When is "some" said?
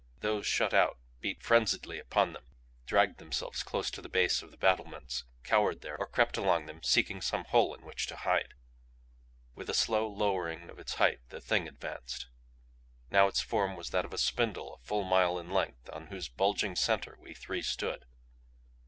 7.21-7.43